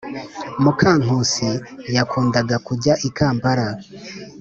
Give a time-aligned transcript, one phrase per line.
[0.63, 1.49] mukankusi
[1.95, 3.67] yakundaga kujya i kampala